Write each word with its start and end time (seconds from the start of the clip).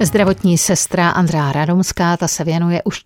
Zdravotní 0.00 0.58
sestra 0.58 1.10
Andrá 1.10 1.52
Radomská 1.52 2.16
ta 2.16 2.28
se 2.28 2.44
věnuje 2.44 2.82
už 2.82 3.02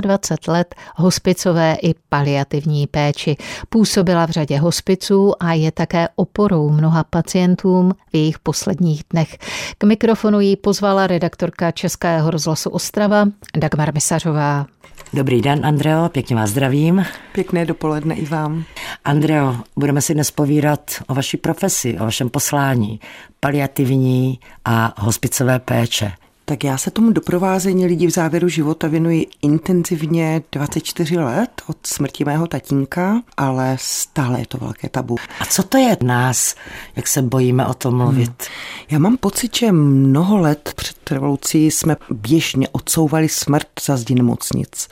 24 0.00 0.50
let 0.50 0.74
hospicové 0.96 1.76
i 1.82 1.94
paliativní 2.08 2.86
péči. 2.86 3.36
Působila 3.68 4.26
v 4.26 4.30
řadě 4.30 4.58
hospiců 4.58 5.42
a 5.42 5.52
je 5.52 5.72
také 5.72 6.08
oporou 6.16 6.70
mnoha 6.70 7.04
pacientům 7.04 7.92
v 8.12 8.16
jejich 8.16 8.38
posledních 8.38 9.02
dnech. 9.10 9.38
K 9.78 9.84
mikrofonu 9.84 10.40
jí 10.40 10.56
pozvala 10.56 11.06
redaktorka 11.06 11.70
Českého 11.70 12.30
rozhlasu 12.30 12.70
Ostrava 12.70 13.24
Dagmar 13.56 13.94
Misařová. 13.94 14.66
Dobrý 15.12 15.42
den, 15.42 15.66
Andreo, 15.66 16.08
pěkně 16.08 16.36
vás 16.36 16.50
zdravím. 16.50 17.04
Pěkné 17.32 17.66
dopoledne 17.66 18.14
i 18.14 18.26
vám. 18.26 18.64
Andreo, 19.04 19.56
budeme 19.76 20.00
si 20.00 20.14
dnes 20.14 20.30
povídat 20.30 20.90
o 21.06 21.14
vaší 21.14 21.36
profesi, 21.36 21.98
o 21.98 22.04
vašem 22.04 22.30
poslání, 22.30 23.00
paliativní 23.40 24.40
a 24.64 24.94
hospicové 24.98 25.58
péče. 25.58 26.12
Tak 26.46 26.64
já 26.64 26.78
se 26.78 26.90
tomu 26.90 27.10
doprovázení 27.10 27.86
lidí 27.86 28.06
v 28.06 28.10
závěru 28.10 28.48
života 28.48 28.88
věnuji 28.88 29.26
intenzivně 29.42 30.42
24 30.52 31.18
let 31.18 31.62
od 31.66 31.76
smrti 31.86 32.24
mého 32.24 32.46
tatínka, 32.46 33.22
ale 33.36 33.76
stále 33.80 34.40
je 34.40 34.46
to 34.46 34.58
velké 34.58 34.88
tabu. 34.88 35.16
A 35.40 35.44
co 35.44 35.62
to 35.62 35.78
je 35.78 35.96
nás, 36.02 36.54
jak 36.96 37.08
se 37.08 37.22
bojíme 37.22 37.66
o 37.66 37.74
tom 37.74 37.96
mluvit? 37.96 38.28
Hmm. 38.28 38.86
Já 38.90 38.98
mám 38.98 39.16
pocit, 39.16 39.56
že 39.56 39.72
mnoho 39.72 40.38
let 40.38 40.72
před 40.76 40.93
revolucí 41.10 41.70
jsme 41.70 41.96
běžně 42.10 42.68
odsouvali 42.68 43.28
smrt 43.28 43.66
za 43.86 43.96
zdi 43.96 44.14
nemocnic. 44.14 44.88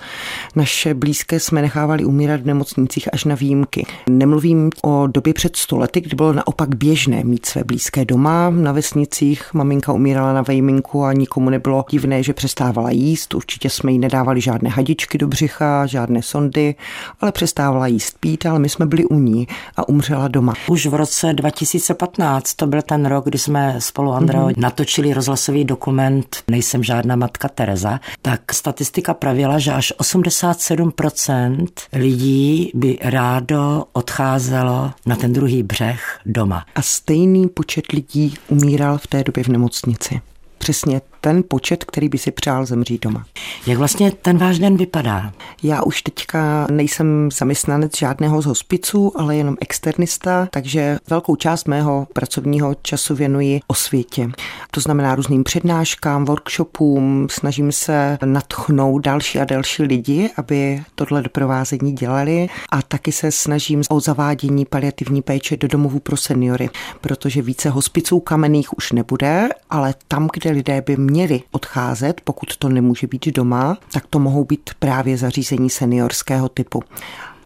Naše 0.56 0.94
blízké 0.94 1.40
jsme 1.40 1.62
nechávali 1.62 2.04
umírat 2.04 2.40
v 2.40 2.46
nemocnicích 2.46 3.08
až 3.12 3.24
na 3.24 3.34
výjimky. 3.34 3.86
Nemluvím 4.08 4.70
o 4.82 5.06
době 5.06 5.34
před 5.34 5.56
stolety, 5.56 6.00
kdy 6.00 6.16
bylo 6.16 6.32
naopak 6.32 6.74
běžné 6.74 7.24
mít 7.24 7.46
své 7.46 7.64
blízké 7.64 8.04
doma. 8.04 8.50
Na 8.50 8.72
vesnicích 8.72 9.54
maminka 9.54 9.92
umírala 9.92 10.32
na 10.32 10.42
vejminku 10.42 11.04
a 11.04 11.12
nikomu 11.12 11.50
nebylo 11.50 11.84
divné, 11.90 12.22
že 12.22 12.32
přestávala 12.32 12.90
jíst. 12.90 13.34
Určitě 13.34 13.70
jsme 13.70 13.92
jí 13.92 13.98
nedávali 13.98 14.40
žádné 14.40 14.70
hadičky 14.70 15.18
do 15.18 15.28
břicha, 15.28 15.86
žádné 15.86 16.22
sondy, 16.22 16.74
ale 17.20 17.32
přestávala 17.32 17.86
jíst 17.86 18.16
pít, 18.20 18.46
ale 18.46 18.58
my 18.58 18.68
jsme 18.68 18.86
byli 18.86 19.04
u 19.04 19.14
ní 19.14 19.46
a 19.76 19.88
umřela 19.88 20.28
doma. 20.28 20.54
Už 20.68 20.86
v 20.86 20.94
roce 20.94 21.32
2015, 21.32 22.54
to 22.54 22.66
byl 22.66 22.82
ten 22.82 23.06
rok, 23.06 23.24
kdy 23.24 23.38
jsme 23.38 23.76
spolu 23.78 24.12
Andreo 24.12 24.46
mm-hmm. 24.46 24.54
natočili 24.58 25.14
rozhlasový 25.14 25.64
dokument 25.64 26.01
Nejsem 26.50 26.84
žádná 26.84 27.16
matka 27.16 27.48
Tereza, 27.48 28.00
tak 28.22 28.52
statistika 28.54 29.14
pravila, 29.14 29.58
že 29.58 29.72
až 29.72 29.92
87% 30.00 31.66
lidí 31.92 32.70
by 32.74 32.98
rádo 33.02 33.84
odcházelo 33.92 34.92
na 35.06 35.16
ten 35.16 35.32
druhý 35.32 35.62
břeh 35.62 36.20
doma. 36.26 36.66
A 36.74 36.82
stejný 36.82 37.48
počet 37.48 37.92
lidí 37.92 38.34
umíral 38.48 38.98
v 38.98 39.06
té 39.06 39.24
době 39.24 39.44
v 39.44 39.48
nemocnici 39.48 40.20
přesně 40.62 41.00
ten 41.24 41.42
počet, 41.48 41.84
který 41.84 42.08
by 42.08 42.18
si 42.18 42.30
přál 42.30 42.66
zemřít 42.66 43.02
doma. 43.02 43.24
Jak 43.66 43.78
vlastně 43.78 44.10
ten 44.10 44.38
váš 44.38 44.58
den 44.58 44.76
vypadá? 44.76 45.32
Já 45.62 45.82
už 45.82 46.02
teďka 46.02 46.66
nejsem 46.70 47.28
zaměstnanec 47.32 47.98
žádného 47.98 48.42
z 48.42 48.46
hospiců, 48.46 49.12
ale 49.16 49.36
jenom 49.36 49.56
externista, 49.60 50.48
takže 50.50 50.98
velkou 51.10 51.36
část 51.36 51.68
mého 51.68 52.06
pracovního 52.12 52.74
času 52.82 53.14
věnuji 53.14 53.60
osvětě. 53.66 54.30
To 54.70 54.80
znamená 54.80 55.14
různým 55.14 55.44
přednáškám, 55.44 56.24
workshopům, 56.24 57.26
snažím 57.30 57.72
se 57.72 58.18
natchnout 58.24 58.98
další 58.98 59.38
a 59.38 59.44
další 59.44 59.82
lidi, 59.82 60.30
aby 60.36 60.82
tohle 60.94 61.22
doprovázení 61.22 61.92
dělali 61.92 62.48
a 62.70 62.82
taky 62.82 63.12
se 63.12 63.30
snažím 63.30 63.82
o 63.90 64.00
zavádění 64.00 64.64
paliativní 64.64 65.22
péče 65.22 65.56
do 65.56 65.68
domovů 65.68 65.98
pro 65.98 66.16
seniory, 66.16 66.70
protože 67.00 67.42
více 67.42 67.70
hospiců 67.70 68.20
kamenných 68.20 68.76
už 68.76 68.92
nebude, 68.92 69.48
ale 69.70 69.94
tam, 70.08 70.28
kde 70.32 70.50
lidé 70.50 70.82
by 70.86 70.96
měli 70.96 71.11
odcházet, 71.50 72.20
pokud 72.24 72.56
to 72.56 72.68
nemůže 72.68 73.06
být 73.06 73.26
doma, 73.26 73.78
tak 73.92 74.06
to 74.06 74.18
mohou 74.18 74.44
být 74.44 74.70
právě 74.78 75.16
zařízení 75.16 75.70
seniorského 75.70 76.48
typu 76.48 76.82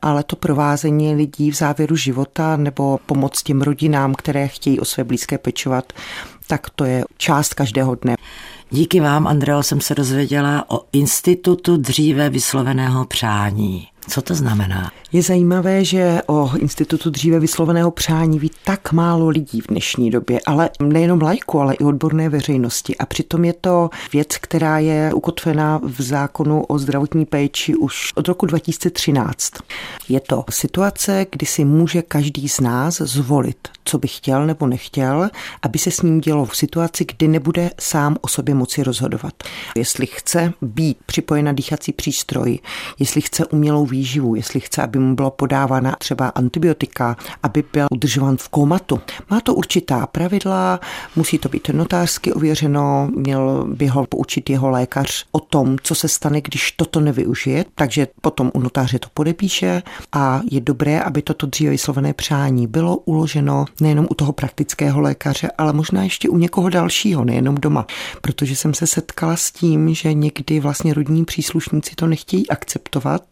ale 0.03 0.23
to 0.23 0.37
provázení 0.37 1.15
lidí 1.15 1.51
v 1.51 1.55
závěru 1.55 1.97
života 1.97 2.57
nebo 2.57 2.99
pomoc 3.07 3.43
těm 3.43 3.63
rodinám, 3.63 4.15
které 4.15 4.49
chtějí 4.49 4.81
o 4.81 4.85
své 4.85 5.05
blízké 5.05 5.39
pečovat, 5.39 5.93
tak 6.47 6.71
to 6.71 6.85
je 6.85 7.05
část 7.17 7.55
každého 7.55 7.95
dne. 7.95 8.17
Díky 8.71 9.01
vám, 9.01 9.27
Andreo, 9.27 9.63
jsem 9.63 9.81
se 9.81 9.95
dozvěděla 9.95 10.71
o 10.71 10.81
institutu 10.93 11.77
dříve 11.77 12.31
vysloveného 12.31 13.05
přání. 13.05 13.89
Co 14.09 14.23
to 14.23 14.35
znamená? 14.35 14.93
Je 15.13 15.23
zajímavé, 15.23 15.85
že 15.85 16.21
o 16.27 16.51
institutu 16.57 17.11
dříve 17.11 17.41
vysloveného 17.41 17.91
přání 17.91 18.39
ví 18.39 18.51
tak 18.65 18.93
málo 18.93 19.29
lidí 19.29 19.61
v 19.61 19.67
dnešní 19.67 20.11
době, 20.11 20.41
ale 20.47 20.71
nejenom 20.83 21.23
lajku, 21.23 21.61
ale 21.61 21.75
i 21.75 21.85
odborné 21.85 22.29
veřejnosti. 22.29 22.97
A 22.97 23.07
přitom 23.07 23.45
je 23.45 23.53
to 23.53 23.91
věc, 24.13 24.29
která 24.41 24.79
je 24.79 25.15
ukotvená 25.15 25.81
v 25.83 26.03
zákonu 26.03 26.65
o 26.65 26.79
zdravotní 26.79 27.27
péči 27.27 27.75
už 27.77 28.13
od 28.15 28.29
roku 28.29 28.47
2013. 28.47 29.53
Je 30.09 30.21
to 30.21 30.45
situace, 30.51 31.27
kdy 31.33 31.47
si 31.47 31.65
může 31.65 32.03
každý 32.03 32.49
z 32.49 32.61
nás 32.61 32.97
zvolit, 32.97 33.69
co 33.85 33.99
by 33.99 34.09
chtěl 34.09 34.47
nebo 34.47 34.67
nechtěl, 34.67 35.31
aby 35.63 35.79
se 35.79 35.91
s 35.91 36.03
ním 36.03 36.21
dělo 36.21 36.45
v 36.45 36.57
situaci, 36.57 37.05
kdy 37.05 37.29
nebude 37.29 37.71
sám 37.81 38.17
o 38.21 38.29
sobě 38.29 38.55
moci 38.55 38.83
rozhodovat. 38.83 39.35
Jestli 39.77 40.07
chce 40.07 40.53
být 40.63 40.99
připojen 41.07 41.45
na 41.45 41.53
dýchací 41.53 41.93
přístroj, 41.93 42.59
jestli 42.99 43.21
chce 43.21 43.47
umělou 43.47 43.87
výživu, 43.97 44.35
jestli 44.35 44.61
chce, 44.61 44.83
aby 44.83 44.99
mu 44.99 45.15
byla 45.15 45.31
podávána 45.31 45.97
třeba 45.99 46.29
antibiotika, 46.29 47.17
aby 47.43 47.65
byl 47.73 47.87
udržován 47.91 48.37
v 48.37 48.49
komatu. 48.49 49.01
Má 49.31 49.41
to 49.41 49.55
určitá 49.55 50.07
pravidla, 50.07 50.81
musí 51.17 51.39
to 51.39 51.49
být 51.49 51.69
notářsky 51.73 52.33
ověřeno, 52.33 53.09
měl 53.17 53.67
by 53.69 53.87
ho 53.87 54.07
poučit 54.07 54.51
jeho 54.51 54.71
lékař 54.71 55.25
o 55.33 55.41
tom, 55.41 55.77
co 55.83 55.95
se 55.95 56.09
stane, 56.09 56.41
když 56.41 56.73
toto 56.73 57.01
nevyužije, 57.01 57.65
takže 57.75 58.09
potom 58.21 58.51
u 58.55 58.61
notáře 58.61 58.99
to 58.99 59.09
podepíše 59.15 59.83
a 60.13 60.41
je 60.51 60.61
dobré, 60.61 61.01
aby 61.01 61.23
toto 61.23 61.47
dříve 61.47 61.71
vyslovené 61.71 62.13
přání 62.13 62.67
bylo 62.67 62.97
uloženo 62.97 63.65
nejenom 63.81 64.07
u 64.11 64.15
toho 64.15 64.33
praktického 64.33 65.01
lékaře, 65.01 65.51
ale 65.59 65.73
možná 65.73 66.03
ještě 66.03 66.29
u 66.29 66.39
někoho 66.39 66.69
dalšího, 66.69 67.25
nejenom 67.25 67.55
doma. 67.55 67.87
Protože 68.21 68.57
jsem 68.57 68.75
se 68.75 68.87
setkala 68.87 69.37
s 69.37 69.51
tím, 69.51 69.95
že 69.95 70.15
někdy 70.15 70.61
vlastně 70.61 70.95
rodní 70.95 71.25
příslušníci 71.25 71.95
to 71.95 72.07
nechtějí 72.07 72.49
akceptovat, 72.49 73.23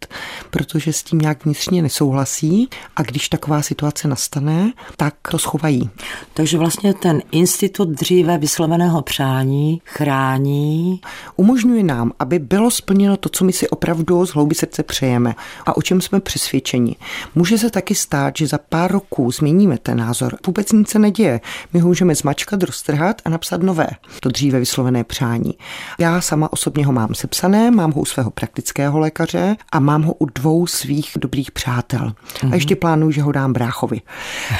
protože 0.55 0.93
s 0.93 1.03
tím 1.03 1.19
nějak 1.19 1.45
vnitřně 1.45 1.83
nesouhlasí 1.83 2.69
a 2.97 3.03
když 3.03 3.29
taková 3.29 3.63
situace 3.63 4.09
nastane, 4.09 4.73
tak 4.97 5.15
to 5.31 5.39
schovají. 5.39 5.91
Takže 6.35 6.59
vlastně 6.59 6.95
ten 6.95 7.23
institut 7.31 7.89
dříve 7.89 8.39
vysloveného 8.39 9.03
přání 9.03 9.81
chrání. 9.85 11.01
Umožňuje 11.37 11.83
nám, 11.83 12.13
aby 12.19 12.39
bylo 12.39 12.71
splněno 12.71 13.17
to, 13.17 13.29
co 13.29 13.45
my 13.45 13.53
si 13.53 13.69
opravdu 13.69 14.27
z 14.27 14.31
hloubi 14.31 14.55
srdce 14.55 14.83
přejeme 14.83 15.35
a 15.67 15.77
o 15.77 15.83
čem 15.83 16.01
jsme 16.01 16.21
přesvědčeni. 16.21 16.97
Může 17.35 17.59
se 17.59 17.71
taky 17.71 17.95
stát, 17.95 18.37
že 18.37 18.47
za 18.47 18.59
pár 18.59 18.93
roků 18.93 19.31
změníme 19.31 19.79
ten 19.79 19.99
názor. 19.99 20.37
Vůbec 20.47 20.73
nic 20.73 20.89
se 20.91 20.99
neděje. 20.99 21.41
My 21.73 21.81
ho 21.81 21.89
můžeme 21.89 22.15
zmačkat, 22.15 22.63
roztrhat 22.63 23.23
a 23.25 23.31
napsat 23.31 23.63
nové. 23.63 23.89
To 24.21 24.29
dříve 24.29 24.59
vyslovené 24.59 25.05
přání. 25.05 25.55
Já 25.99 26.21
sama 26.21 26.53
osobně 26.53 26.87
ho 26.87 26.93
mám 26.93 27.15
sepsané, 27.15 27.71
mám 27.71 27.93
ho 27.93 28.01
u 28.01 28.05
svého 28.05 28.31
praktického 28.31 28.99
lékaře 28.99 29.57
a 29.73 29.81
mám 29.81 30.03
ho 30.03 30.15
u 30.15 30.27
dvou 30.27 30.44
svých 30.67 31.13
dobrých 31.17 31.51
přátel. 31.51 32.01
Mm-hmm. 32.01 32.39
A 32.43 32.47
mhm. 32.47 32.55
ještě 32.55 32.77
plánuju, 32.77 33.11
že 33.11 33.23
ho 33.23 33.33
dám 33.33 33.53
bráchovi. 33.53 34.01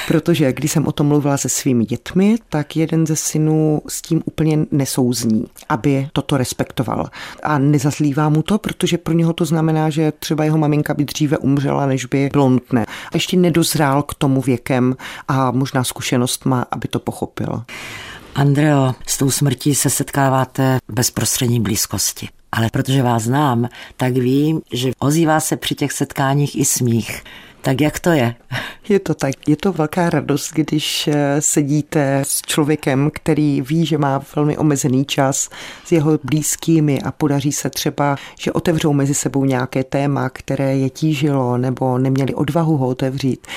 Protože 0.07 0.53
když 0.53 0.71
jsem 0.71 0.87
o 0.87 0.91
tom 0.91 1.07
mluvila 1.07 1.37
se 1.37 1.49
svými 1.49 1.85
dětmi, 1.85 2.35
tak 2.49 2.75
jeden 2.75 3.07
ze 3.07 3.15
synů 3.15 3.81
s 3.87 4.01
tím 4.01 4.21
úplně 4.25 4.57
nesouzní, 4.71 5.45
aby 5.69 6.07
toto 6.13 6.37
respektoval. 6.37 7.09
A 7.43 7.57
nezazlívá 7.57 8.29
mu 8.29 8.41
to, 8.41 8.57
protože 8.57 8.97
pro 8.97 9.13
něho 9.13 9.33
to 9.33 9.45
znamená, 9.45 9.89
že 9.89 10.13
třeba 10.19 10.43
jeho 10.43 10.57
maminka 10.57 10.93
by 10.93 11.05
dříve 11.05 11.37
umřela, 11.37 11.85
než 11.85 12.05
by 12.05 12.29
bylo 12.31 12.49
nutné. 12.49 12.85
A 12.85 13.09
ještě 13.13 13.37
nedozrál 13.37 14.03
k 14.03 14.13
tomu 14.13 14.41
věkem 14.41 14.95
a 15.27 15.51
možná 15.51 15.83
zkušenost 15.83 16.45
má, 16.45 16.65
aby 16.71 16.87
to 16.87 16.99
pochopil. 16.99 17.63
Andreo, 18.35 18.93
s 19.07 19.17
tou 19.17 19.31
smrtí 19.31 19.75
se 19.75 19.89
setkáváte 19.89 20.77
bezprostřední 20.89 21.59
blízkosti 21.59 22.29
ale 22.51 22.69
protože 22.71 23.03
vás 23.03 23.23
znám, 23.23 23.69
tak 23.97 24.13
vím, 24.13 24.61
že 24.73 24.91
ozývá 24.99 25.39
se 25.39 25.57
při 25.57 25.75
těch 25.75 25.91
setkáních 25.91 26.55
i 26.55 26.65
smích. 26.65 27.23
Tak 27.65 27.81
jak 27.81 27.99
to 27.99 28.09
je? 28.09 28.35
Je 28.89 28.99
to 28.99 29.13
tak. 29.13 29.33
Je 29.47 29.55
to 29.55 29.73
velká 29.73 30.09
radost, 30.09 30.51
když 30.53 31.07
eh, 31.07 31.41
sedíte 31.41 32.19
s 32.25 32.41
člověkem, 32.41 33.11
který 33.13 33.61
ví, 33.61 33.85
že 33.85 33.97
má 33.97 34.21
velmi 34.35 34.57
omezený 34.57 35.05
čas 35.05 35.49
s 35.85 35.91
jeho 35.91 36.19
blízkými 36.23 37.01
a 37.01 37.11
podaří 37.11 37.51
se 37.51 37.69
třeba, 37.69 38.15
že 38.39 38.51
otevřou 38.51 38.93
mezi 38.93 39.13
sebou 39.13 39.45
nějaké 39.45 39.83
téma, 39.83 40.29
které 40.29 40.77
je 40.77 40.89
tížilo 40.89 41.57
nebo 41.57 41.97
neměli 41.97 42.33
odvahu 42.33 42.77
ho 42.77 42.87
otevřít 42.87 43.47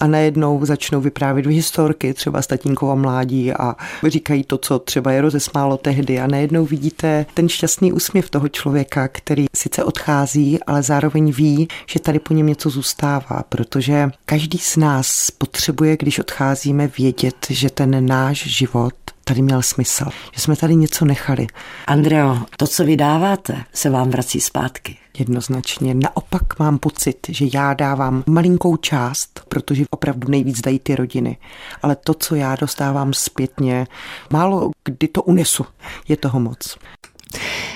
a 0.00 0.06
najednou 0.06 0.64
začnou 0.64 1.00
vyprávět 1.00 1.46
historky, 1.46 2.14
třeba 2.14 2.42
statínkova 2.42 2.94
mládí 2.94 3.52
a 3.52 3.76
říkají 4.06 4.44
to, 4.44 4.58
co 4.58 4.78
třeba 4.78 5.12
je 5.12 5.20
rozesmálo 5.20 5.76
tehdy 5.76 6.20
a 6.20 6.26
najednou 6.26 6.66
vidíte 6.66 7.26
ten 7.34 7.48
šťastný 7.48 7.92
úsměv 7.92 8.30
toho 8.30 8.48
člověka, 8.48 9.08
který 9.08 9.46
sice 9.56 9.84
odchází, 9.84 10.58
ale 10.66 10.82
zároveň 10.82 11.32
ví, 11.32 11.68
že 11.86 12.00
tady 12.00 12.18
po 12.18 12.34
něm 12.34 12.46
něco 12.46 12.70
zůstává, 12.70 13.44
protože 13.48 14.10
každý 14.24 14.58
z 14.58 14.76
nás 14.76 15.30
potřebuje, 15.30 15.96
když 15.96 16.18
odcházíme, 16.18 16.90
vědět, 16.98 17.46
že 17.50 17.70
ten 17.70 18.06
náš 18.06 18.46
život 18.46 18.94
tady 19.24 19.42
měl 19.42 19.62
smysl, 19.62 20.04
že 20.34 20.40
jsme 20.40 20.56
tady 20.56 20.76
něco 20.76 21.04
nechali. 21.04 21.46
Andreo, 21.86 22.38
to, 22.56 22.66
co 22.66 22.84
vydáváte, 22.84 23.64
se 23.72 23.90
vám 23.90 24.10
vrací 24.10 24.40
zpátky. 24.40 24.96
Jednoznačně. 25.18 25.94
Naopak 25.94 26.58
mám 26.58 26.78
pocit, 26.78 27.16
že 27.28 27.46
já 27.54 27.74
dávám 27.74 28.24
malinkou 28.26 28.76
část, 28.76 29.40
protože 29.48 29.84
opravdu 29.90 30.28
nejvíc 30.28 30.60
dají 30.60 30.78
ty 30.78 30.94
rodiny. 30.94 31.36
Ale 31.82 31.96
to, 31.96 32.14
co 32.14 32.34
já 32.34 32.56
dostávám 32.56 33.12
zpětně, 33.12 33.86
málo 34.32 34.70
kdy 34.84 35.08
to 35.08 35.22
unesu. 35.22 35.66
Je 36.08 36.16
toho 36.16 36.40
moc. 36.40 36.78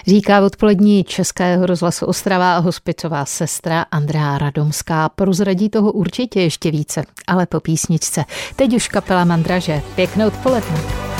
Říká 0.06 0.40
odpolední 0.40 1.04
Českého 1.04 1.66
rozhlasu 1.66 2.06
Ostrava 2.06 2.56
a 2.56 2.58
hospicová 2.58 3.24
sestra 3.24 3.82
Andrea 3.90 4.38
Radomská. 4.38 5.08
Prozradí 5.08 5.68
toho 5.68 5.92
určitě 5.92 6.40
ještě 6.40 6.70
více, 6.70 7.04
ale 7.26 7.46
po 7.46 7.60
písničce. 7.60 8.24
Teď 8.56 8.74
už 8.74 8.88
kapela 8.88 9.24
Mandraže. 9.24 9.82
Pěkné 9.94 10.26
odpoledne. 10.26 11.11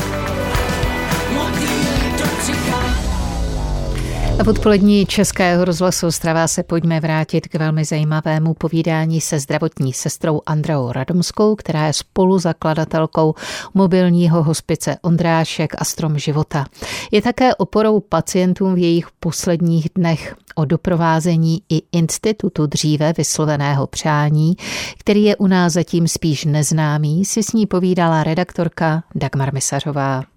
V 4.45 4.49
odpolední 4.49 5.07
Českého 5.07 5.65
rozhlasu 5.65 6.07
Ostrava 6.07 6.49
se 6.49 6.63
pojďme 6.63 7.01
vrátit 7.01 7.49
k 7.49 7.55
velmi 7.55 7.85
zajímavému 7.85 8.55
povídání 8.55 9.21
se 9.21 9.41
zdravotní 9.41 9.93
sestrou 9.93 10.41
Andreou 10.47 10.93
Radomskou, 10.93 11.57
která 11.57 11.87
je 11.87 11.93
spoluzakladatelkou 11.93 13.35
mobilního 13.75 14.43
hospice 14.43 14.97
Ondrášek 15.03 15.75
a 15.79 15.85
Strom 15.85 16.19
života. 16.19 16.67
Je 17.11 17.23
také 17.23 17.55
oporou 17.55 18.01
pacientům 18.01 18.75
v 18.75 18.79
jejich 18.79 19.07
posledních 19.21 19.89
dnech 19.95 20.37
o 20.55 20.65
doprovázení 20.65 21.63
i 21.69 21.83
institutu 21.93 22.67
dříve 22.67 23.13
vysloveného 23.17 23.87
přání, 23.87 24.57
který 24.99 25.25
je 25.25 25.37
u 25.37 25.47
nás 25.47 25.73
zatím 25.73 26.09
spíš 26.09 26.45
neznámý, 26.45 27.25
si 27.25 27.43
s 27.43 27.53
ní 27.53 27.67
povídala 27.67 28.25
redaktorka 28.25 29.03
Dagmar 29.15 29.55
Misařová. 29.55 30.32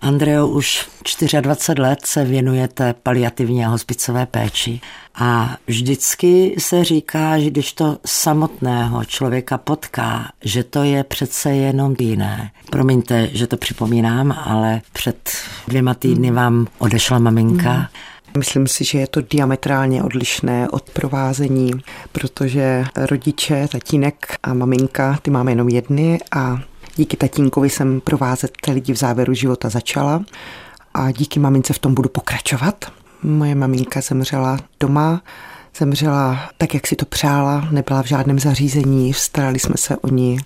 Andreo, 0.00 0.46
už 0.46 0.88
24 1.40 1.82
let 1.82 1.98
se 2.06 2.24
věnujete 2.24 2.94
paliativní 3.02 3.64
a 3.64 3.68
hospicové 3.68 4.26
péči 4.26 4.80
a 5.14 5.56
vždycky 5.66 6.54
se 6.58 6.84
říká, 6.84 7.38
že 7.38 7.50
když 7.50 7.72
to 7.72 7.98
samotného 8.06 9.04
člověka 9.04 9.58
potká, 9.58 10.32
že 10.44 10.64
to 10.64 10.82
je 10.82 11.04
přece 11.04 11.50
jenom 11.50 11.96
jiné. 11.98 12.50
Promiňte, 12.70 13.28
že 13.32 13.46
to 13.46 13.56
připomínám, 13.56 14.32
ale 14.44 14.80
před 14.92 15.30
dvěma 15.68 15.94
týdny 15.94 16.28
hmm. 16.28 16.36
vám 16.36 16.66
odešla 16.78 17.18
maminka. 17.18 17.72
Hmm. 17.72 17.86
Myslím 18.38 18.66
si, 18.66 18.84
že 18.84 18.98
je 18.98 19.06
to 19.06 19.20
diametrálně 19.20 20.02
odlišné 20.02 20.68
od 20.68 20.90
provázení, 20.90 21.70
protože 22.12 22.84
rodiče, 22.96 23.68
tatínek 23.72 24.34
a 24.42 24.54
maminka, 24.54 25.18
ty 25.22 25.30
máme 25.30 25.52
jenom 25.52 25.68
jedny 25.68 26.18
a 26.36 26.58
Díky 26.96 27.16
tatínkovi 27.16 27.70
jsem 27.70 28.00
provázet 28.00 28.52
lidi 28.68 28.92
v 28.92 28.96
závěru 28.96 29.34
života 29.34 29.68
začala 29.68 30.24
a 30.94 31.10
díky 31.10 31.40
mamince 31.40 31.72
v 31.72 31.78
tom 31.78 31.94
budu 31.94 32.08
pokračovat. 32.08 32.84
Moje 33.22 33.54
maminka 33.54 34.00
zemřela 34.00 34.58
doma, 34.80 35.22
zemřela 35.78 36.50
tak, 36.58 36.74
jak 36.74 36.86
si 36.86 36.96
to 36.96 37.06
přála, 37.06 37.68
nebyla 37.70 38.02
v 38.02 38.06
žádném 38.06 38.38
zařízení, 38.38 39.14
starali 39.14 39.58
jsme 39.58 39.74
se 39.76 39.96
o 39.96 40.08
ní 40.08 40.38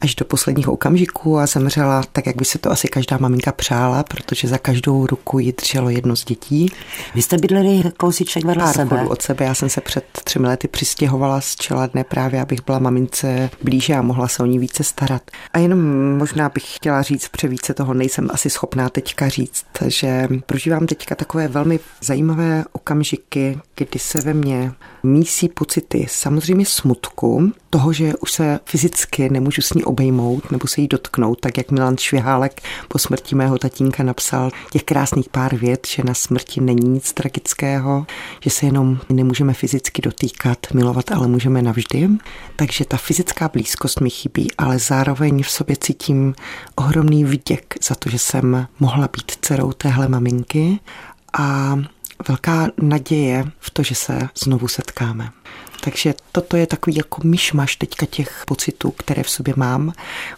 až 0.00 0.14
do 0.14 0.24
posledního 0.24 0.72
okamžiku 0.72 1.38
a 1.38 1.46
zemřela 1.46 2.02
tak, 2.12 2.26
jak 2.26 2.36
by 2.36 2.44
se 2.44 2.58
to 2.58 2.70
asi 2.70 2.88
každá 2.88 3.18
maminka 3.18 3.52
přála, 3.52 4.02
protože 4.02 4.48
za 4.48 4.58
každou 4.58 5.06
ruku 5.06 5.38
jí 5.38 5.52
drželo 5.52 5.90
jedno 5.90 6.16
z 6.16 6.24
dětí. 6.24 6.72
Vy 7.14 7.22
jste 7.22 7.38
bydleli 7.38 7.82
kousíček 7.96 8.44
vedle 8.44 8.64
Pár 8.64 8.74
sebe? 8.74 9.02
od 9.08 9.22
sebe. 9.22 9.44
Já 9.44 9.54
jsem 9.54 9.68
se 9.68 9.80
před 9.80 10.04
třemi 10.24 10.46
lety 10.46 10.68
přistěhovala 10.68 11.40
z 11.40 11.56
Čeladne 11.56 12.04
právě, 12.04 12.40
abych 12.40 12.64
byla 12.66 12.78
mamince 12.78 13.50
blíže 13.62 13.94
a 13.94 14.02
mohla 14.02 14.28
se 14.28 14.42
o 14.42 14.46
ní 14.46 14.58
více 14.58 14.84
starat. 14.84 15.22
A 15.52 15.58
jenom 15.58 15.80
možná 16.16 16.48
bych 16.48 16.76
chtěla 16.76 17.02
říct, 17.02 17.28
pře 17.28 17.48
více 17.48 17.74
toho 17.74 17.94
nejsem 17.94 18.28
asi 18.32 18.50
schopná 18.50 18.88
teďka 18.88 19.28
říct, 19.28 19.66
že 19.86 20.28
prožívám 20.46 20.86
teďka 20.86 21.14
takové 21.14 21.48
velmi 21.48 21.80
zajímavé 22.00 22.64
okamžiky, 22.72 23.58
kdy 23.76 23.98
se 23.98 24.20
ve 24.20 24.34
mně 24.34 24.72
mísí 25.02 25.48
pocity 25.48 26.06
samozřejmě 26.10 26.66
smutku, 26.66 27.52
toho, 27.70 27.92
že 27.92 28.12
už 28.16 28.32
se 28.32 28.60
fyzicky 28.64 29.30
nemůžu 29.30 29.62
s 29.62 29.74
ní 29.74 29.84
obejmout 29.86 30.50
nebo 30.50 30.66
se 30.66 30.80
jí 30.80 30.88
dotknout, 30.88 31.40
tak 31.40 31.56
jak 31.56 31.70
Milan 31.70 31.96
Švihálek 31.98 32.62
po 32.88 32.98
smrti 32.98 33.34
mého 33.34 33.58
tatínka 33.58 34.02
napsal 34.02 34.50
těch 34.70 34.82
krásných 34.82 35.28
pár 35.28 35.56
vět, 35.56 35.86
že 35.86 36.02
na 36.04 36.14
smrti 36.14 36.60
není 36.60 36.88
nic 36.88 37.12
tragického, 37.12 38.06
že 38.40 38.50
se 38.50 38.66
jenom 38.66 38.98
nemůžeme 39.08 39.54
fyzicky 39.54 40.02
dotýkat, 40.02 40.58
milovat, 40.74 41.12
ale 41.12 41.28
můžeme 41.28 41.62
navždy. 41.62 42.08
Takže 42.56 42.84
ta 42.84 42.96
fyzická 42.96 43.48
blízkost 43.48 44.00
mi 44.00 44.10
chybí, 44.10 44.48
ale 44.58 44.78
zároveň 44.78 45.42
v 45.42 45.50
sobě 45.50 45.76
cítím 45.80 46.34
ohromný 46.74 47.24
vděk 47.24 47.74
za 47.82 47.94
to, 47.94 48.10
že 48.10 48.18
jsem 48.18 48.66
mohla 48.80 49.08
být 49.08 49.32
dcerou 49.40 49.72
téhle 49.72 50.08
maminky 50.08 50.80
a 51.38 51.76
velká 52.28 52.68
naděje 52.82 53.44
v 53.58 53.70
to, 53.70 53.82
že 53.82 53.94
se 53.94 54.28
znovu 54.34 54.68
setkáme. 54.68 55.30
Takže 55.86 56.14
toto 56.32 56.56
je 56.56 56.66
takový 56.66 56.96
jako 56.96 57.20
myšmaš 57.24 57.76
teďka 57.76 58.06
těch 58.06 58.42
pocitů, 58.46 58.90
které 58.90 59.22
v 59.22 59.30
sobě 59.30 59.54
mám. 59.56 59.92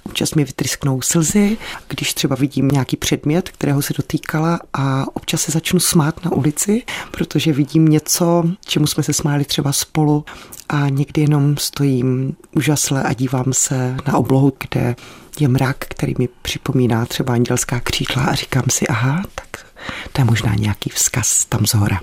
Občas 0.05 0.35
mi 0.35 0.45
vytrysknou 0.45 1.03
slzy, 1.03 1.57
když 1.89 2.15
třeba 2.15 2.37
vidím 2.37 2.69
nějaký 2.69 2.97
předmět, 2.97 3.49
kterého 3.49 3.83
se 3.83 3.95
dotýkala 3.97 4.61
a 4.73 5.05
občas 5.15 5.41
se 5.41 5.53
začnu 5.53 5.81
smát 5.81 6.25
na 6.25 6.33
ulici, 6.33 6.83
protože 7.11 7.53
vidím 7.53 7.89
něco, 7.89 8.45
čemu 8.67 8.87
jsme 8.87 9.03
se 9.03 9.13
smáli 9.13 9.45
třeba 9.45 9.73
spolu 9.73 10.25
a 10.69 10.89
někdy 10.89 11.21
jenom 11.21 11.57
stojím 11.57 12.37
úžasle 12.57 13.03
a 13.03 13.13
dívám 13.13 13.53
se 13.53 13.97
na 14.07 14.17
oblohu, 14.17 14.53
kde 14.59 14.97
je 15.41 15.49
mrak, 15.49 15.77
který 15.79 16.15
mi 16.19 16.29
připomíná 16.43 17.07
třeba 17.07 17.35
andělská 17.35 17.81
křídla 17.81 18.25
a 18.25 18.35
říkám 18.35 18.65
si, 18.71 18.87
aha, 18.87 19.23
tak 19.35 19.67
to 20.13 20.21
je 20.21 20.25
možná 20.25 20.55
nějaký 20.55 20.91
vzkaz 20.91 21.45
tam 21.45 21.67
z 21.67 21.75
hora. 21.75 22.01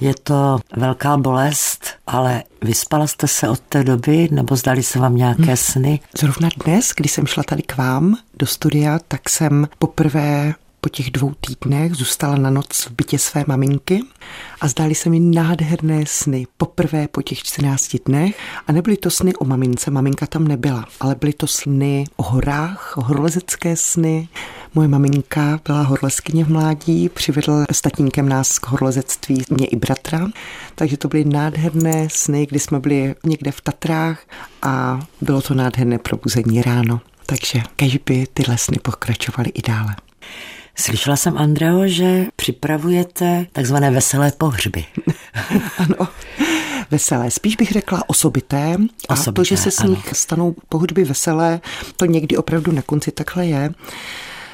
Je 0.00 0.14
to 0.22 0.58
velká 0.76 1.16
bolest, 1.16 1.86
ale 2.06 2.42
vyspala 2.62 3.06
jste 3.06 3.28
se 3.28 3.48
od 3.48 3.60
té 3.60 3.84
doby, 3.84 4.28
nebo 4.30 4.56
zdali 4.56 4.82
se 4.82 4.98
vám 4.98 5.16
nějaké 5.16 5.42
hmm. 5.42 5.56
sny? 5.56 6.00
Zrovna 6.18 6.48
dnes, 6.64 6.92
když 6.96 7.12
jsem 7.12 7.26
šla 7.26 7.42
tady 7.42 7.62
k 7.62 7.76
vám 7.76 8.16
do 8.34 8.46
studia, 8.46 8.98
tak 9.08 9.28
jsem 9.28 9.68
poprvé 9.78 10.54
po 10.80 10.88
těch 10.88 11.10
dvou 11.10 11.34
týdnech 11.40 11.94
zůstala 11.94 12.36
na 12.36 12.50
noc 12.50 12.86
v 12.86 12.90
bytě 12.90 13.18
své 13.18 13.44
maminky 13.46 14.00
a 14.60 14.68
zdály 14.68 14.94
se 14.94 15.10
mi 15.10 15.20
nádherné 15.20 16.04
sny 16.06 16.46
poprvé 16.56 17.08
po 17.08 17.22
těch 17.22 17.38
14 17.38 17.96
dnech 18.06 18.38
a 18.66 18.72
nebyly 18.72 18.96
to 18.96 19.10
sny 19.10 19.34
o 19.34 19.44
mamince, 19.44 19.90
maminka 19.90 20.26
tam 20.26 20.48
nebyla, 20.48 20.84
ale 21.00 21.14
byly 21.14 21.32
to 21.32 21.46
sny 21.46 22.04
o 22.16 22.22
horách, 22.22 22.92
horolezecké 22.96 23.76
sny. 23.76 24.28
Moje 24.74 24.88
maminka 24.88 25.60
byla 25.64 25.82
horleskyně 25.82 26.44
v 26.44 26.48
mládí, 26.48 27.08
přivedl 27.08 27.64
s 27.72 27.80
tatínkem 27.80 28.28
nás 28.28 28.58
k 28.58 28.66
horolezectví 28.66 29.42
mě 29.50 29.66
i 29.66 29.76
bratra, 29.76 30.28
takže 30.74 30.96
to 30.96 31.08
byly 31.08 31.24
nádherné 31.24 32.08
sny, 32.10 32.46
kdy 32.46 32.58
jsme 32.58 32.80
byli 32.80 33.14
někde 33.24 33.50
v 33.50 33.60
Tatrách 33.60 34.20
a 34.62 35.00
bylo 35.20 35.42
to 35.42 35.54
nádherné 35.54 35.98
probuzení 35.98 36.62
ráno. 36.62 37.00
Takže 37.26 37.62
kež 37.76 37.96
by 37.96 38.26
tyhle 38.34 38.58
sny 38.58 38.78
pokračovaly 38.82 39.50
i 39.54 39.62
dále. 39.62 39.96
Slyšela 40.78 41.16
jsem, 41.16 41.38
Andreo, 41.38 41.86
že 41.86 42.26
připravujete 42.36 43.46
takzvané 43.52 43.90
veselé 43.90 44.32
pohřby. 44.38 44.84
ano, 45.78 46.08
veselé. 46.90 47.30
Spíš 47.30 47.56
bych 47.56 47.72
řekla 47.72 48.02
osobité. 48.06 48.76
A 49.08 49.12
osobité, 49.12 49.32
to, 49.40 49.44
že 49.44 49.56
se 49.56 49.70
s 49.70 49.82
nich 49.82 50.06
ano. 50.06 50.12
stanou 50.14 50.54
pohřby 50.68 51.04
veselé, 51.04 51.60
to 51.96 52.04
někdy 52.04 52.36
opravdu 52.36 52.72
na 52.72 52.82
konci 52.82 53.10
takhle 53.10 53.46
je. 53.46 53.70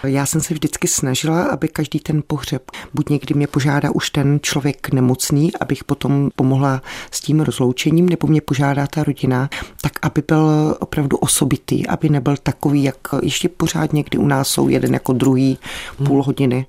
Já 0.07 0.27
jsem 0.27 0.41
se 0.41 0.55
vždycky 0.55 0.89
snažila, 0.89 1.43
aby 1.43 1.69
každý 1.69 2.01
ten 2.01 2.23
pohřeb, 2.27 2.71
buď 2.95 3.09
někdy 3.09 3.35
mě 3.35 3.47
požádá 3.47 3.91
už 3.91 4.11
ten 4.11 4.39
člověk 4.43 4.93
nemocný, 4.93 5.51
abych 5.61 5.85
potom 5.85 6.31
pomohla 6.37 6.83
s 7.11 7.21
tím 7.21 7.41
rozloučením, 7.41 8.09
nebo 8.09 8.27
mě 8.27 8.41
požádá 8.41 8.87
ta 8.87 9.05
rodina, 9.05 9.51
tak 9.81 9.93
aby 10.03 10.23
byl 10.29 10.77
opravdu 10.81 11.17
osobitý, 11.17 11.87
aby 11.87 12.09
nebyl 12.09 12.37
takový, 12.43 12.83
jak 12.83 12.97
ještě 13.23 13.49
pořád 13.49 13.93
někdy 13.93 14.19
u 14.19 14.27
nás 14.27 14.49
jsou 14.49 14.69
jeden 14.69 14.95
jako 14.95 15.13
druhý 15.13 15.59
hmm. 15.99 16.07
půl 16.07 16.23
hodiny. 16.23 16.67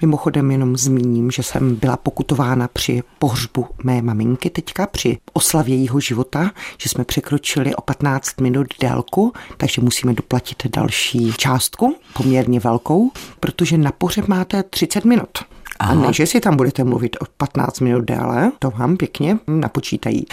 Mimochodem 0.00 0.50
jenom 0.50 0.76
zmíním, 0.76 1.30
že 1.30 1.42
jsem 1.42 1.74
byla 1.74 1.96
pokutována 1.96 2.68
při 2.68 3.02
pohřbu 3.18 3.66
mé 3.84 4.02
maminky 4.02 4.50
teďka, 4.50 4.86
při 4.86 5.18
oslavě 5.32 5.74
jejího 5.74 6.00
života, 6.00 6.50
že 6.78 6.88
jsme 6.88 7.04
překročili 7.04 7.74
o 7.74 7.80
15 7.80 8.40
minut 8.40 8.66
délku, 8.80 9.32
takže 9.56 9.82
musíme 9.82 10.12
doplatit 10.12 10.66
další 10.66 11.32
částku, 11.32 11.96
poměrně 12.14 12.60
velkou 12.60 12.71
velkou, 12.72 13.10
protože 13.40 13.78
na 13.78 13.92
pohřeb 13.92 14.28
máte 14.28 14.62
30 14.62 15.04
minut. 15.04 15.38
Aha. 15.78 15.92
A 15.92 15.94
ne, 15.94 16.12
že 16.12 16.26
si 16.26 16.40
tam 16.40 16.56
budete 16.56 16.84
mluvit 16.84 17.16
o 17.20 17.24
15 17.36 17.80
minut 17.80 18.04
déle, 18.04 18.52
to 18.58 18.70
vám 18.70 18.96
pěkně 18.96 19.38
napočítají. 19.46 20.26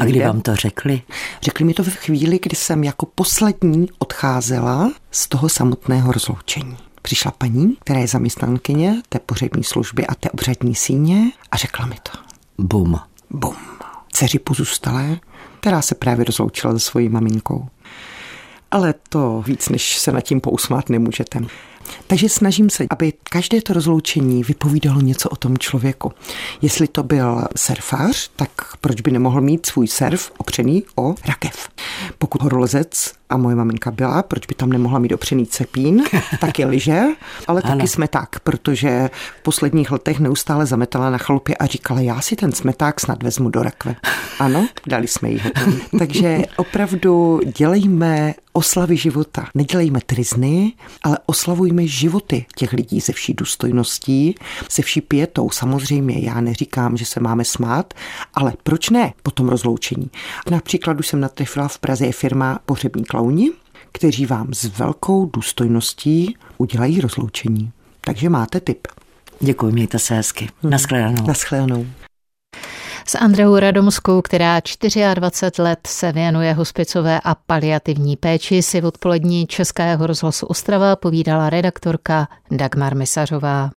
A 0.00 0.04
kdy 0.04 0.20
vám 0.20 0.40
to 0.40 0.56
řekli? 0.56 1.02
Řekli 1.42 1.64
mi 1.64 1.74
to 1.74 1.82
v 1.82 1.94
chvíli, 1.94 2.38
kdy 2.42 2.56
jsem 2.56 2.84
jako 2.84 3.06
poslední 3.06 3.88
odcházela 3.98 4.92
z 5.10 5.28
toho 5.28 5.48
samotného 5.48 6.12
rozloučení. 6.12 6.76
Přišla 7.02 7.30
paní, 7.38 7.76
která 7.80 8.00
je 8.00 8.08
zaměstnankyně 8.08 9.02
té 9.08 9.18
pohřební 9.18 9.64
služby 9.64 10.06
a 10.06 10.14
té 10.14 10.30
obřadní 10.30 10.74
síně 10.74 11.32
a 11.50 11.56
řekla 11.56 11.86
mi 11.86 11.96
to. 12.02 12.18
Bum. 12.58 13.00
Bum. 13.30 13.56
Dceři 14.12 14.38
pozůstalé, 14.38 15.18
která 15.60 15.82
se 15.82 15.94
právě 15.94 16.24
rozloučila 16.24 16.72
se 16.72 16.78
svojí 16.78 17.08
maminkou. 17.08 17.66
Ale 18.70 18.94
to 19.08 19.42
víc, 19.46 19.68
než 19.68 19.98
se 19.98 20.12
nad 20.12 20.20
tím 20.20 20.40
pousmát 20.40 20.88
nemůžete. 20.88 21.40
Takže 22.06 22.28
snažím 22.28 22.70
se, 22.70 22.86
aby 22.90 23.12
každé 23.30 23.62
to 23.62 23.72
rozloučení 23.72 24.42
vypovídalo 24.42 25.00
něco 25.00 25.28
o 25.28 25.36
tom 25.36 25.58
člověku. 25.58 26.12
Jestli 26.62 26.88
to 26.88 27.02
byl 27.02 27.44
surfář, 27.56 28.30
tak 28.36 28.50
proč 28.80 29.00
by 29.00 29.10
nemohl 29.10 29.40
mít 29.40 29.66
svůj 29.66 29.88
surf 29.88 30.32
opřený 30.38 30.82
o 30.96 31.14
rakev? 31.26 31.68
Pokud 32.18 32.42
horolezec 32.42 33.12
a 33.30 33.36
moje 33.36 33.56
maminka 33.56 33.90
byla, 33.90 34.22
proč 34.22 34.46
by 34.46 34.54
tam 34.54 34.70
nemohla 34.70 34.98
mít 34.98 35.12
opřený 35.12 35.46
cepín, 35.46 36.02
taky 36.40 36.64
liže, 36.64 37.02
ale 37.46 37.62
taky 37.62 37.72
ano. 37.72 37.86
smeták, 37.86 38.40
protože 38.40 39.10
v 39.40 39.42
posledních 39.42 39.90
letech 39.90 40.20
neustále 40.20 40.66
zametala 40.66 41.10
na 41.10 41.18
chalupě 41.18 41.56
a 41.56 41.66
říkala, 41.66 42.00
já 42.00 42.20
si 42.20 42.36
ten 42.36 42.52
smeták 42.52 43.00
snad 43.00 43.22
vezmu 43.22 43.50
do 43.50 43.62
rakve. 43.62 43.96
Ano, 44.38 44.68
dali 44.86 45.08
jsme 45.08 45.30
jí 45.30 45.40
ho. 45.40 45.50
Takže 45.98 46.42
opravdu 46.56 47.40
dělejme 47.56 48.34
oslavy 48.52 48.96
života. 48.96 49.46
Nedělejme 49.54 50.00
trizny, 50.06 50.72
ale 51.02 51.18
oslavujme 51.26 51.77
životy 51.86 52.46
těch 52.56 52.72
lidí 52.72 53.00
se 53.00 53.12
vší 53.12 53.34
důstojností, 53.34 54.34
se 54.68 54.82
vší 54.82 55.00
pětou. 55.00 55.50
Samozřejmě 55.50 56.18
já 56.18 56.40
neříkám, 56.40 56.96
že 56.96 57.04
se 57.04 57.20
máme 57.20 57.44
smát, 57.44 57.94
ale 58.34 58.52
proč 58.62 58.90
ne 58.90 59.12
po 59.22 59.30
tom 59.30 59.48
rozloučení? 59.48 60.10
Například 60.50 61.00
už 61.00 61.08
jsem 61.08 61.20
natrefila 61.20 61.68
v 61.68 61.78
Praze 61.78 62.06
je 62.06 62.12
firma 62.12 62.58
Pohřební 62.66 63.04
klauni, 63.04 63.50
kteří 63.92 64.26
vám 64.26 64.54
s 64.54 64.78
velkou 64.78 65.26
důstojností 65.26 66.36
udělají 66.58 67.00
rozloučení. 67.00 67.72
Takže 68.00 68.28
máte 68.28 68.60
tip. 68.60 68.86
Děkuji, 69.40 69.72
mějte 69.72 69.98
se 69.98 70.14
hezky. 70.14 70.48
Hmm. 70.62 70.70
Naschledanou. 70.72 71.26
Naschledanou. 71.26 71.86
S 73.10 73.14
Andreou 73.14 73.56
Radomskou, 73.58 74.22
která 74.22 74.60
24 75.14 75.62
let 75.62 75.78
se 75.86 76.12
věnuje 76.12 76.52
hospicové 76.52 77.20
a 77.24 77.34
paliativní 77.34 78.16
péči, 78.16 78.62
si 78.62 78.80
v 78.80 78.84
odpolední 78.86 79.46
Českého 79.46 80.06
rozhlasu 80.06 80.46
Ostrava 80.46 80.96
povídala 80.96 81.50
redaktorka 81.50 82.28
Dagmar 82.50 82.96
Misařová. 82.96 83.66